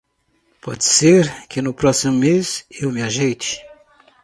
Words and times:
Pode 0.61 0.81
ser 0.83 1.31
que 1.47 1.61
no 1.61 1.75
próximo 1.75 2.13
mês 2.13 2.65
eu 2.71 2.91
me 2.91 3.03
ajeite. 3.03 3.63